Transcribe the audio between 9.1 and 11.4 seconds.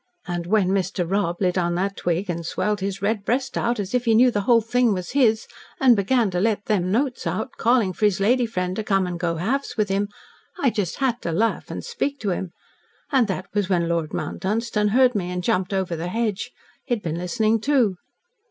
go halves with him, I just had to